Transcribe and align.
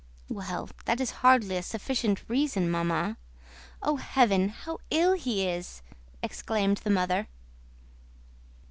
"Well, 0.29 0.67
that 0.85 0.99
is 0.99 1.11
hardly 1.21 1.57
a 1.57 1.61
sufficient 1.61 2.23
reason, 2.27 2.71
Mamma..." 2.71 3.17
"Oh, 3.83 3.97
Heaven! 3.97 4.49
How 4.49 4.79
ill 4.89 5.13
he 5.13 5.47
is!" 5.47 5.83
exclaimed 6.23 6.77
the 6.77 6.89
mother. 6.89 7.27